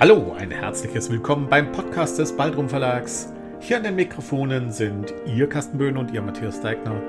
[0.00, 3.32] Hallo, ein herzliches Willkommen beim Podcast des Baldrum Verlags.
[3.58, 7.02] Hier an den Mikrofonen sind Ihr Carsten Böhn und Ihr Matthias Deigner.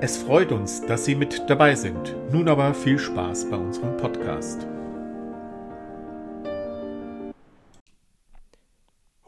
[0.00, 2.16] Es freut uns, dass Sie mit dabei sind.
[2.32, 4.66] Nun aber viel Spaß bei unserem Podcast.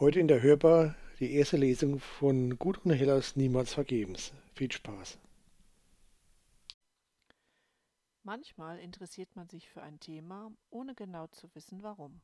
[0.00, 4.32] Heute in der Hörbar die erste Lesung von Gudrun Hellers Niemals vergebens.
[4.54, 5.18] Viel Spaß.
[8.22, 12.22] Manchmal interessiert man sich für ein Thema, ohne genau zu wissen warum.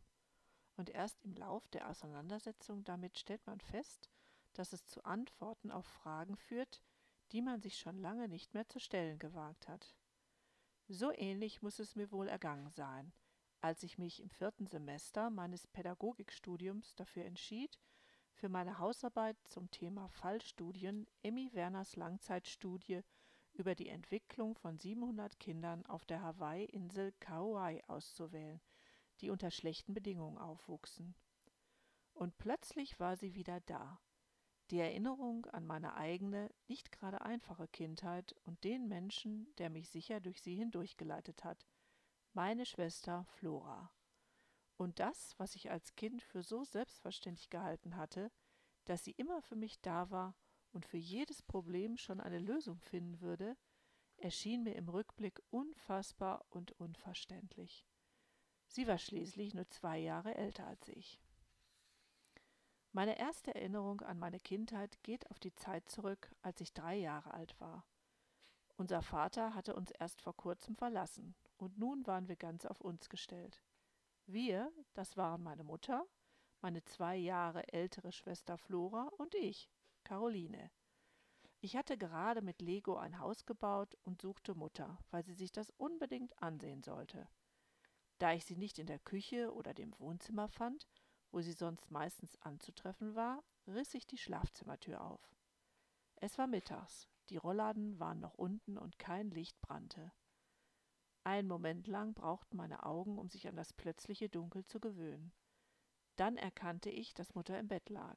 [0.79, 4.09] Und erst im Lauf der Auseinandersetzung damit stellt man fest,
[4.53, 6.81] dass es zu Antworten auf Fragen führt,
[7.33, 9.97] die man sich schon lange nicht mehr zu stellen gewagt hat.
[10.87, 13.13] So ähnlich muss es mir wohl ergangen sein,
[13.61, 17.81] als ich mich im vierten Semester meines Pädagogikstudiums dafür entschied,
[18.33, 23.03] für meine Hausarbeit zum Thema Fallstudien Emmy Werners Langzeitstudie
[23.53, 28.61] über die Entwicklung von 700 Kindern auf der Hawaii-Insel Kauai auszuwählen–
[29.21, 31.15] die unter schlechten Bedingungen aufwuchsen.
[32.13, 34.01] Und plötzlich war sie wieder da,
[34.71, 40.21] die Erinnerung an meine eigene, nicht gerade einfache Kindheit und den Menschen, der mich sicher
[40.21, 41.67] durch sie hindurchgeleitet hat,
[42.35, 43.91] meine Schwester Flora.
[44.77, 48.31] Und das, was ich als Kind für so selbstverständlich gehalten hatte,
[48.85, 50.37] dass sie immer für mich da war
[50.73, 53.57] und für jedes Problem schon eine Lösung finden würde,
[54.19, 57.87] erschien mir im Rückblick unfassbar und unverständlich.
[58.69, 61.21] Sie war schließlich nur zwei Jahre älter als ich.
[62.93, 67.33] Meine erste Erinnerung an meine Kindheit geht auf die Zeit zurück, als ich drei Jahre
[67.35, 67.85] alt war.
[68.77, 73.09] Unser Vater hatte uns erst vor kurzem verlassen, und nun waren wir ganz auf uns
[73.09, 73.63] gestellt.
[74.27, 76.07] Wir, das waren meine Mutter,
[76.61, 79.69] meine zwei Jahre ältere Schwester Flora und ich,
[80.05, 80.71] Caroline.
[81.61, 85.71] Ich hatte gerade mit Lego ein Haus gebaut und suchte Mutter, weil sie sich das
[85.71, 87.29] unbedingt ansehen sollte.
[88.19, 90.89] Da ich sie nicht in der Küche oder dem Wohnzimmer fand,
[91.31, 95.37] wo sie sonst meistens anzutreffen war, riss ich die Schlafzimmertür auf.
[96.17, 100.13] Es war mittags, die Rollladen waren noch unten und kein Licht brannte.
[101.23, 105.33] Einen Moment lang brauchten meine Augen, um sich an das plötzliche Dunkel zu gewöhnen.
[106.17, 108.17] Dann erkannte ich, dass Mutter im Bett lag.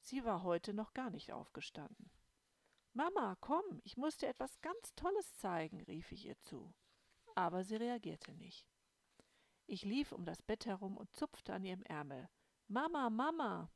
[0.00, 2.10] Sie war heute noch gar nicht aufgestanden.
[2.92, 6.74] Mama, komm, ich muss dir etwas ganz Tolles zeigen, rief ich ihr zu.
[7.34, 8.75] Aber sie reagierte nicht.
[9.68, 12.28] Ich lief um das Bett herum und zupfte an ihrem Ärmel.
[12.68, 13.70] Mama, Mama!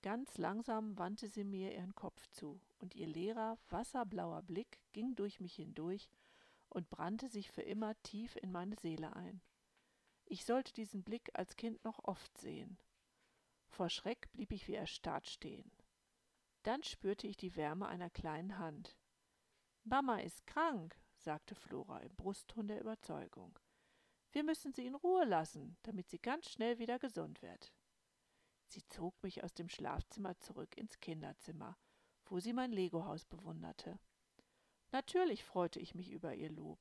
[0.00, 5.40] Ganz langsam wandte sie mir ihren Kopf zu, und ihr leerer, wasserblauer Blick ging durch
[5.40, 6.10] mich hindurch
[6.68, 9.42] und brannte sich für immer tief in meine Seele ein.
[10.26, 12.78] Ich sollte diesen Blick als Kind noch oft sehen.
[13.68, 15.70] Vor Schreck blieb ich wie erstarrt stehen.
[16.62, 18.96] Dann spürte ich die Wärme einer kleinen Hand.
[19.84, 23.58] Mama ist krank, sagte Flora im Brustton der Überzeugung.
[24.34, 27.72] Wir müssen sie in Ruhe lassen, damit sie ganz schnell wieder gesund wird.
[28.66, 31.78] Sie zog mich aus dem Schlafzimmer zurück ins Kinderzimmer,
[32.24, 34.00] wo sie mein Legohaus bewunderte.
[34.90, 36.80] Natürlich freute ich mich über ihr Lob.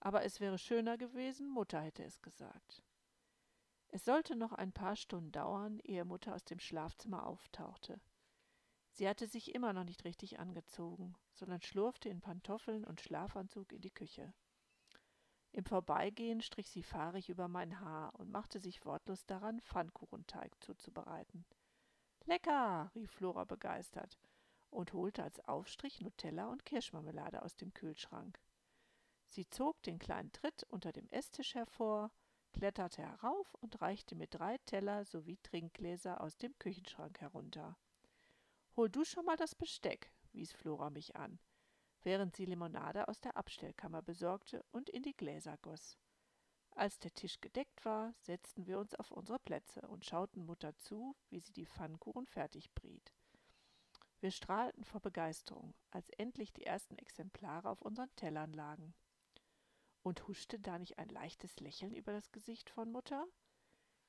[0.00, 2.82] Aber es wäre schöner gewesen, Mutter hätte es gesagt.
[3.88, 8.02] Es sollte noch ein paar Stunden dauern, ehe Mutter aus dem Schlafzimmer auftauchte.
[8.90, 13.80] Sie hatte sich immer noch nicht richtig angezogen, sondern schlurfte in Pantoffeln und Schlafanzug in
[13.80, 14.34] die Küche.
[15.56, 21.46] Im Vorbeigehen strich sie fahrig über mein Haar und machte sich wortlos daran, Pfannkuchenteig zuzubereiten.
[22.26, 24.18] Lecker, rief Flora begeistert
[24.68, 28.38] und holte als Aufstrich Nutella und Kirschmarmelade aus dem Kühlschrank.
[29.28, 32.10] Sie zog den kleinen Tritt unter dem Esstisch hervor,
[32.52, 37.78] kletterte herauf und reichte mir drei Teller sowie Trinkgläser aus dem Küchenschrank herunter.
[38.76, 41.38] Hol du schon mal das Besteck, wies Flora mich an
[42.02, 45.98] während sie Limonade aus der Abstellkammer besorgte und in die Gläser goss.
[46.76, 51.16] Als der Tisch gedeckt war, setzten wir uns auf unsere Plätze und schauten Mutter zu,
[51.30, 53.14] wie sie die Pfannkuchen fertig briet.
[54.20, 58.94] Wir strahlten vor Begeisterung, als endlich die ersten Exemplare auf unseren Tellern lagen.
[60.02, 63.26] Und huschte da nicht ein leichtes Lächeln über das Gesicht von Mutter?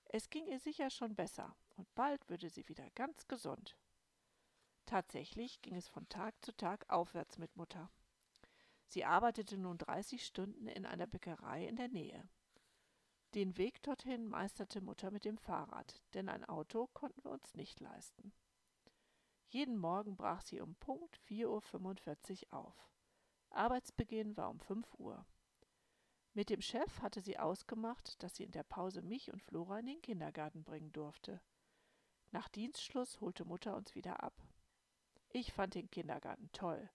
[0.06, 3.77] Es ging ihr sicher schon besser, und bald würde sie wieder ganz gesund.
[4.87, 7.91] Tatsächlich ging es von Tag zu Tag aufwärts mit Mutter.
[8.87, 12.29] Sie arbeitete nun 30 Stunden in einer Bäckerei in der Nähe.
[13.33, 17.81] Den Weg dorthin meisterte Mutter mit dem Fahrrad, denn ein Auto konnten wir uns nicht
[17.81, 18.31] leisten.
[19.49, 22.89] Jeden Morgen brach sie um Punkt 4.45 Uhr auf.
[23.49, 25.25] Arbeitsbeginn war um 5 Uhr.
[26.33, 29.87] Mit dem Chef hatte sie ausgemacht, dass sie in der Pause mich und Flora in
[29.87, 31.41] den Kindergarten bringen durfte.
[32.31, 34.41] Nach Dienstschluss holte Mutter uns wieder ab.
[35.39, 36.89] Ich fand den Kindergarten toll.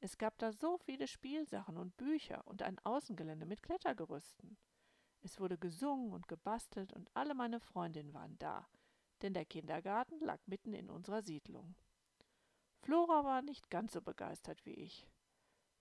[0.00, 4.58] Es gab da so viele Spielsachen und Bücher und ein Außengelände mit Klettergerüsten.
[5.22, 8.68] Es wurde gesungen und gebastelt und alle meine Freundinnen waren da,
[9.22, 11.74] denn der Kindergarten lag mitten in unserer Siedlung.
[12.82, 15.08] Flora war nicht ganz so begeistert wie ich.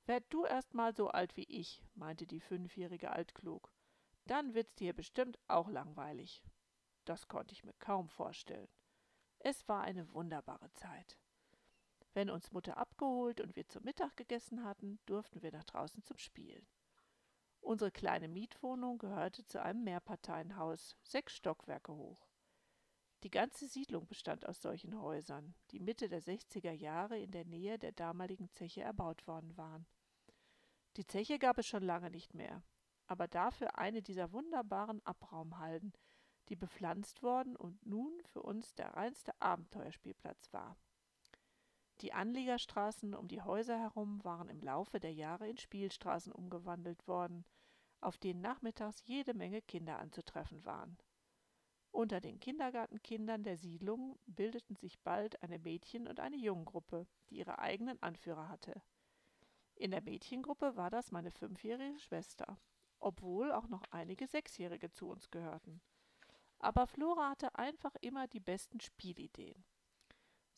[0.05, 3.73] Werd du erst mal so alt wie ich, meinte die fünfjährige Altklug.
[4.25, 6.45] Dann wird's dir bestimmt auch langweilig.
[7.03, 8.69] Das konnte ich mir kaum vorstellen.
[9.39, 11.17] Es war eine wunderbare Zeit.
[12.13, 16.17] Wenn uns Mutter abgeholt und wir zu Mittag gegessen hatten, durften wir nach draußen zum
[16.17, 16.67] Spielen.
[17.61, 22.27] Unsere kleine Mietwohnung gehörte zu einem Mehrparteienhaus, sechs Stockwerke hoch.
[23.23, 27.77] Die ganze Siedlung bestand aus solchen Häusern, die Mitte der 60er Jahre in der Nähe
[27.77, 29.85] der damaligen Zeche erbaut worden waren.
[30.95, 32.63] Die Zeche gab es schon lange nicht mehr,
[33.07, 35.94] aber dafür eine dieser wunderbaren Abraumhalden,
[36.47, 40.77] die bepflanzt worden und nun für uns der reinste Abenteuerspielplatz war.
[42.01, 47.43] Die Anliegerstraßen um die Häuser herum waren im Laufe der Jahre in Spielstraßen umgewandelt worden,
[47.99, 50.97] auf denen nachmittags jede Menge Kinder anzutreffen waren.
[51.91, 57.59] Unter den Kindergartenkindern der Siedlung bildeten sich bald eine Mädchen- und eine Junggruppe, die ihre
[57.59, 58.81] eigenen Anführer hatte.
[59.75, 62.59] In der Mädchengruppe war das meine fünfjährige Schwester,
[62.99, 65.81] obwohl auch noch einige Sechsjährige zu uns gehörten.
[66.59, 69.65] Aber Flora hatte einfach immer die besten Spielideen.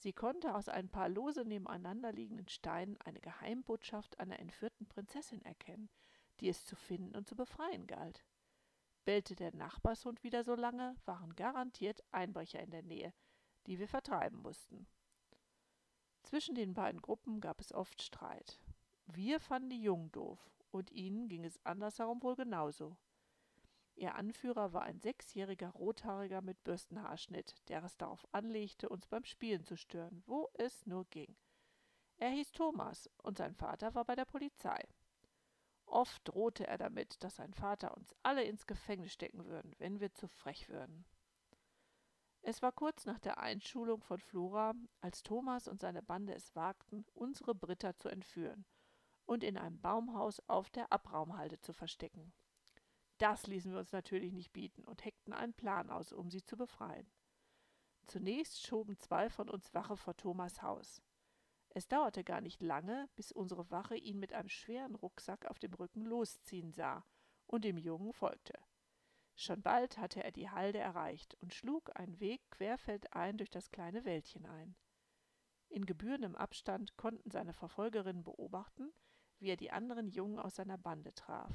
[0.02, 5.92] Sie konnte aus ein paar lose nebeneinander liegenden Steinen eine Geheimbotschaft einer entführten Prinzessin erkennen,
[6.40, 8.26] die es zu finden und zu befreien galt.
[9.06, 13.14] Bellte der Nachbarshund wieder so lange, waren garantiert Einbrecher in der Nähe,
[13.68, 14.88] die wir vertreiben mussten.
[16.24, 18.60] Zwischen den beiden Gruppen gab es oft Streit.
[19.06, 20.40] Wir fanden die Jungen doof,
[20.72, 22.98] und ihnen ging es andersherum wohl genauso.
[23.96, 29.64] Ihr Anführer war ein sechsjähriger Rothaariger mit Bürstenhaarschnitt, der es darauf anlegte, uns beim Spielen
[29.64, 31.36] zu stören, wo es nur ging.
[32.18, 34.88] Er hieß Thomas und sein Vater war bei der Polizei.
[35.86, 40.14] Oft drohte er damit, dass sein Vater uns alle ins Gefängnis stecken würden, wenn wir
[40.14, 41.06] zu frech würden.
[42.44, 47.06] Es war kurz nach der Einschulung von Flora, als Thomas und seine Bande es wagten,
[47.14, 48.66] unsere Britta zu entführen
[49.26, 52.34] und in einem Baumhaus auf der Abraumhalde zu verstecken.
[53.22, 56.58] Das ließen wir uns natürlich nicht bieten und heckten einen Plan aus, um sie zu
[56.58, 57.08] befreien.
[58.08, 61.04] Zunächst schoben zwei von uns Wache vor Thomas Haus.
[61.70, 65.72] Es dauerte gar nicht lange, bis unsere Wache ihn mit einem schweren Rucksack auf dem
[65.76, 67.06] Rücken losziehen sah
[67.46, 68.58] und dem Jungen folgte.
[69.36, 74.04] Schon bald hatte er die Halde erreicht und schlug einen Weg querfeldein durch das kleine
[74.04, 74.76] Wäldchen ein.
[75.70, 78.92] In gebührendem Abstand konnten seine Verfolgerinnen beobachten,
[79.38, 81.54] wie er die anderen Jungen aus seiner Bande traf.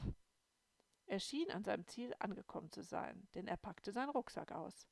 [1.06, 4.88] Er schien an seinem Ziel angekommen zu sein, denn er packte seinen Rucksack aus.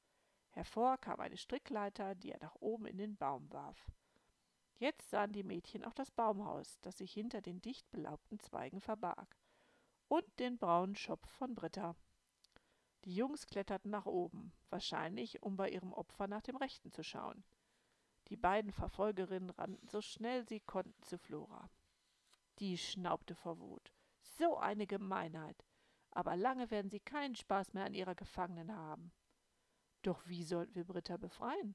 [0.51, 3.91] Hervor kam eine Strickleiter, die er nach oben in den Baum warf.
[4.77, 9.37] Jetzt sahen die Mädchen auch das Baumhaus, das sich hinter den dicht belaubten Zweigen verbarg,
[10.07, 11.97] und den braunen Schopf von Britta.
[13.05, 17.45] Die Jungs kletterten nach oben, wahrscheinlich um bei ihrem Opfer nach dem Rechten zu schauen.
[18.29, 21.69] Die beiden Verfolgerinnen rannten so schnell sie konnten zu Flora.
[22.61, 23.93] Die schnaubte vor Wut.
[24.39, 25.65] So eine Gemeinheit
[26.15, 29.13] aber lange werden sie keinen Spaß mehr an ihrer Gefangenen haben.
[30.03, 31.75] Doch wie sollten wir Britta befreien?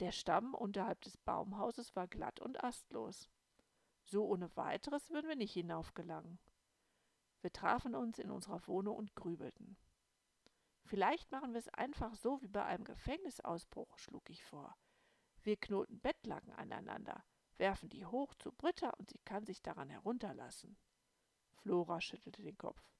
[0.00, 3.30] Der Stamm unterhalb des Baumhauses war glatt und astlos.
[4.04, 6.40] So ohne weiteres würden wir nicht hinaufgelangen.
[7.40, 9.76] Wir trafen uns in unserer Wohnung und grübelten.
[10.84, 14.76] Vielleicht machen wir es einfach so wie bei einem Gefängnisausbruch, schlug ich vor.
[15.42, 17.24] Wir knoten Bettlaken aneinander,
[17.58, 20.76] werfen die hoch zu Britta und sie kann sich daran herunterlassen.
[21.54, 22.91] Flora schüttelte den Kopf.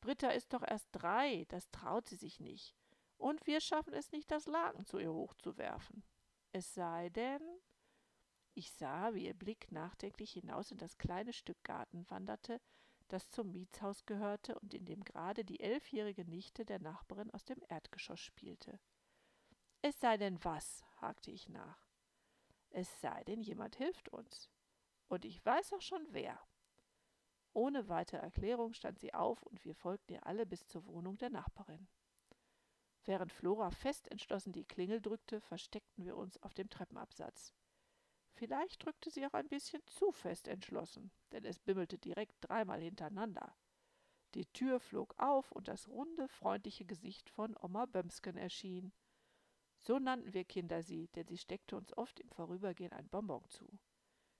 [0.00, 2.74] Britta ist doch erst drei, das traut sie sich nicht.
[3.16, 6.02] Und wir schaffen es nicht, das Laken zu ihr hochzuwerfen.
[6.52, 7.42] Es sei denn.
[8.54, 12.60] Ich sah, wie ihr Blick nachdenklich hinaus in das kleine Stück Garten wanderte,
[13.08, 17.62] das zum Mietshaus gehörte und in dem gerade die elfjährige Nichte der Nachbarin aus dem
[17.68, 18.80] Erdgeschoss spielte.
[19.82, 21.86] Es sei denn was, hakte ich nach.
[22.70, 24.50] Es sei denn, jemand hilft uns.
[25.08, 26.40] Und ich weiß auch schon wer.
[27.52, 31.30] Ohne weitere Erklärung stand sie auf und wir folgten ihr alle bis zur Wohnung der
[31.30, 31.88] Nachbarin.
[33.04, 37.54] Während Flora fest entschlossen die Klingel drückte, versteckten wir uns auf dem Treppenabsatz.
[38.34, 43.56] Vielleicht drückte sie auch ein bisschen zu fest entschlossen, denn es bimmelte direkt dreimal hintereinander.
[44.34, 48.92] Die Tür flog auf und das runde, freundliche Gesicht von Oma Bömsken erschien.
[49.80, 53.66] So nannten wir Kinder sie, denn sie steckte uns oft im Vorübergehen ein Bonbon zu.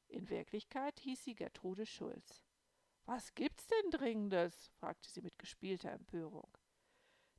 [0.07, 2.45] In Wirklichkeit hieß sie Gertrude Schulz.
[3.12, 4.69] Was gibt's denn Dringendes?
[4.79, 6.49] fragte sie mit gespielter Empörung.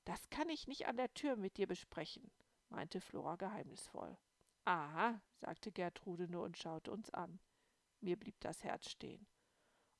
[0.04, 2.30] Das kann ich nicht an der Tür mit dir besprechen,
[2.68, 4.18] meinte Flora geheimnisvoll.
[4.66, 7.40] Aha, sagte Gertrude nur und schaute uns an.
[8.02, 9.26] Mir blieb das Herz stehen.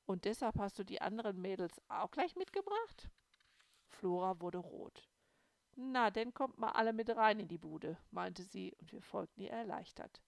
[0.04, 3.08] Und deshalb hast du die anderen Mädels auch gleich mitgebracht?
[3.88, 5.08] Flora wurde rot.
[5.74, 9.40] Na, denn kommt mal alle mit rein in die Bude, meinte sie, und wir folgten
[9.40, 10.20] ihr erleichtert.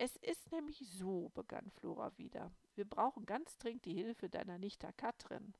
[0.00, 2.52] Es ist nämlich so, begann Flora wieder.
[2.76, 5.56] Wir brauchen ganz dringend die Hilfe deiner Nichte Katrin.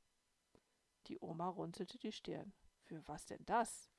[1.09, 2.52] Die Oma runzelte die Stirn.
[2.85, 3.90] Für was denn das?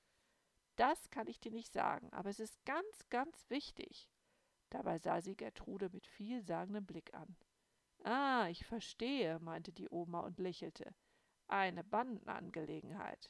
[0.78, 4.08] Das kann ich dir nicht sagen, aber es ist ganz, ganz wichtig.
[4.70, 7.36] Dabei sah sie Gertrude mit vielsagendem Blick an.
[8.06, 10.96] Ah, ich verstehe, meinte die Oma und lächelte.
[11.50, 13.30] Eine Bandenangelegenheit.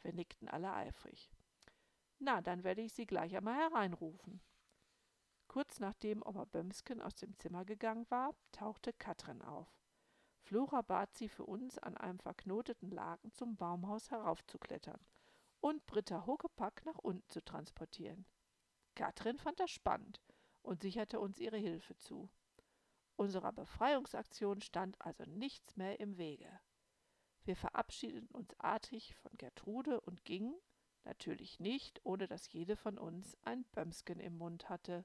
[0.00, 1.30] Wir nickten alle eifrig.
[2.18, 4.40] Na, dann werde ich sie gleich einmal hereinrufen.
[5.48, 9.66] Kurz nachdem Oma Bömsken aus dem Zimmer gegangen war, tauchte Katrin auf.
[10.42, 15.00] Flora bat sie für uns an einem verknoteten Laken zum Baumhaus heraufzuklettern
[15.60, 18.26] und Britta Huckepack nach unten zu transportieren.
[18.94, 20.22] Katrin fand das spannend
[20.62, 22.30] und sicherte uns ihre Hilfe zu.
[23.16, 26.60] Unserer Befreiungsaktion stand also nichts mehr im Wege.
[27.44, 30.54] Wir verabschiedeten uns artig von Gertrude und gingen,
[31.04, 35.04] natürlich nicht, ohne dass jede von uns ein Bömsken im Mund hatte.